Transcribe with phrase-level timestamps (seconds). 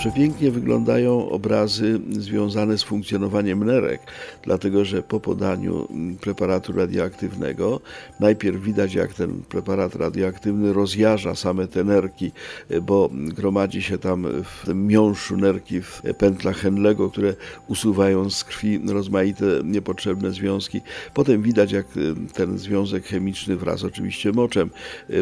[0.00, 4.00] Przepięknie wyglądają obrazy związane z funkcjonowaniem nerek,
[4.42, 5.88] dlatego że po podaniu
[6.20, 7.80] preparatu radioaktywnego
[8.20, 12.32] najpierw widać, jak ten preparat radioaktywny rozjarza same te nerki,
[12.82, 17.34] bo gromadzi się tam w tym miąższu nerki w pętlach Henlego, które
[17.68, 20.80] usuwają z krwi rozmaite niepotrzebne związki.
[21.14, 21.86] Potem widać, jak
[22.34, 24.70] ten związek chemiczny wraz oczywiście moczem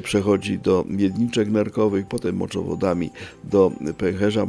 [0.03, 3.11] przechodzi do miedniczek nerkowych, potem moczowodami
[3.45, 4.47] do pęcherza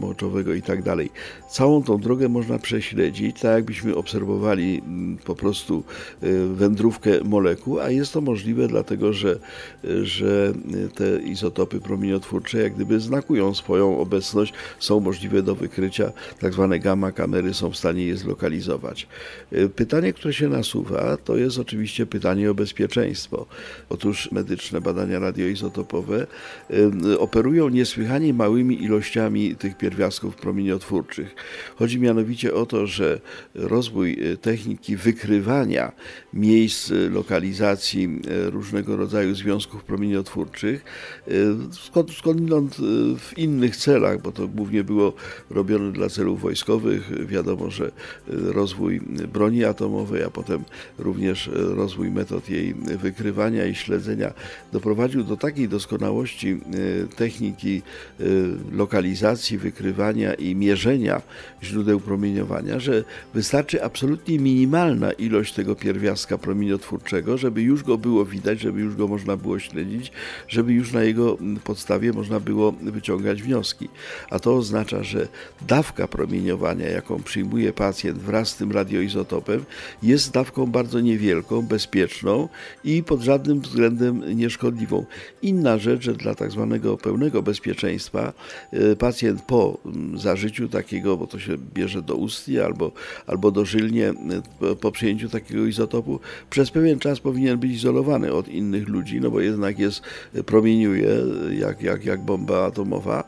[0.57, 1.09] i tak dalej.
[1.49, 5.83] Całą tą drogę można prześledzić, tak jakbyśmy obserwowali mm, po prostu
[6.23, 9.39] y, wędrówkę molekuł, a jest to możliwe dlatego, że,
[10.03, 10.53] że
[10.95, 17.11] te izotopy promieniotwórcze jak gdyby znakują swoją obecność, są możliwe do wykrycia, tak zwane gamma
[17.11, 19.07] kamery są w stanie je zlokalizować.
[19.53, 23.45] Y, pytanie, które się nasuwa, to jest oczywiście pytanie o bezpieczeństwo.
[23.89, 26.27] Otóż medyczne badania radioizotopowe
[26.71, 31.35] y, operują niesłychanie małymi ilościami tych pierwiastków, pierwiastków promieniotwórczych.
[31.76, 33.20] Chodzi mianowicie o to, że
[33.55, 35.91] rozwój e, techniki wykrywania
[36.34, 40.84] miejsc e, lokalizacji e, różnego rodzaju związków promieniotwórczych,
[41.71, 42.76] skąd, skądinąd
[43.20, 45.13] w innych celach, bo to głównie było
[45.49, 47.27] robione dla celów wojskowych.
[47.27, 47.91] Wiadomo, że
[48.27, 49.01] rozwój
[49.34, 50.63] broni atomowej, a potem
[50.98, 54.34] również rozwój metod jej wykrywania i śledzenia
[54.71, 56.60] doprowadził do takiej doskonałości
[57.16, 57.82] techniki
[58.71, 59.98] lokalizacji, wykrywania,
[60.39, 61.21] i mierzenia
[61.63, 68.59] źródeł promieniowania, że wystarczy absolutnie minimalna ilość tego pierwiastka promieniotwórczego, żeby już go było widać,
[68.59, 70.11] żeby już go można było śledzić,
[70.47, 73.89] żeby już na jego podstawie można było wyciągać wnioski.
[74.29, 75.27] A to oznacza, że
[75.67, 79.66] dawka promieniowania, jaką przyjmuje pacjent wraz z tym radioizotopem,
[80.03, 82.50] jest dawką bardzo niewielką, bezpieczną
[82.83, 85.05] i pod żadnym względem nieszkodliwą.
[85.41, 88.33] Inna rzecz, że dla tak zwanego pełnego bezpieczeństwa
[88.73, 89.77] y, pacjent po
[90.16, 92.91] zażyciu takiego, bo to się bierze do ustni albo,
[93.27, 94.13] albo dożylnie
[94.81, 96.19] po przyjęciu takiego izotopu,
[96.50, 100.01] przez pewien czas powinien być izolowany od innych ludzi, no bo jednak jest,
[100.45, 101.09] promieniuje
[101.59, 103.23] jak, jak, jak bomba atomowa,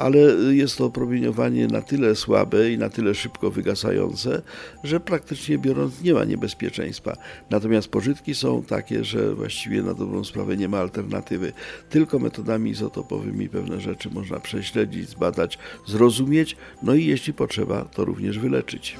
[0.00, 0.18] ale
[0.50, 4.42] jest to promieniowanie na tyle słabe i na tyle szybko wygasające,
[4.84, 7.16] że praktycznie biorąc nie ma niebezpieczeństwa.
[7.50, 11.52] Natomiast pożytki są takie, że właściwie na dobrą sprawę nie ma alternatywy.
[11.90, 18.38] Tylko metodami izotopowymi pewne rzeczy można prześledzić, zbadać, zrozumieć, no i jeśli potrzeba, to również
[18.38, 18.96] wyleczyć.